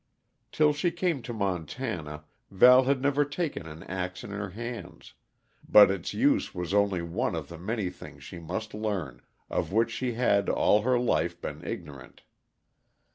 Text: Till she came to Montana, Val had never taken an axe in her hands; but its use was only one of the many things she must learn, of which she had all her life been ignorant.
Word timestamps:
Till 0.51 0.73
she 0.73 0.89
came 0.89 1.21
to 1.21 1.31
Montana, 1.31 2.23
Val 2.49 2.85
had 2.85 3.03
never 3.03 3.23
taken 3.23 3.67
an 3.67 3.83
axe 3.83 4.23
in 4.23 4.31
her 4.31 4.49
hands; 4.49 5.13
but 5.69 5.91
its 5.91 6.11
use 6.11 6.55
was 6.55 6.73
only 6.73 7.03
one 7.03 7.35
of 7.35 7.49
the 7.49 7.59
many 7.59 7.91
things 7.91 8.23
she 8.23 8.39
must 8.39 8.73
learn, 8.73 9.21
of 9.47 9.71
which 9.71 9.91
she 9.91 10.13
had 10.13 10.49
all 10.49 10.81
her 10.81 10.97
life 10.97 11.39
been 11.39 11.63
ignorant. 11.63 12.23